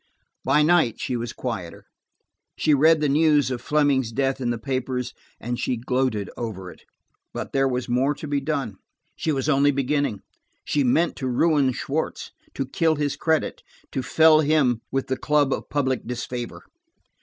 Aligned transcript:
By 0.43 0.63
night 0.63 0.99
she 0.99 1.15
was 1.15 1.31
quieter. 1.31 1.85
She 2.57 2.73
read 2.73 3.01
the 3.01 3.07
news 3.07 3.51
of 3.51 3.61
Fleming's 3.61 4.11
death 4.11 4.41
in 4.41 4.49
the 4.49 4.57
papers, 4.57 5.13
and 5.39 5.59
she 5.59 5.77
gloated 5.77 6.27
over 6.35 6.71
it. 6.71 6.81
But 7.35 7.53
there 7.53 7.67
was 7.67 7.87
more 7.87 8.15
to 8.15 8.27
be 8.27 8.41
done; 8.41 8.77
she 9.15 9.31
was 9.31 9.47
only 9.47 9.69
beginning. 9.69 10.23
She 10.65 10.83
meant 10.83 11.15
to 11.17 11.27
ruin 11.27 11.71
Schwartz, 11.71 12.31
to 12.55 12.65
kill 12.65 12.95
his 12.95 13.15
credit, 13.15 13.61
to 13.91 14.01
fell 14.01 14.39
him 14.39 14.81
with 14.91 15.05
the 15.05 15.17
club 15.17 15.53
of 15.53 15.69
public 15.69 16.07
disfavor. 16.07 16.63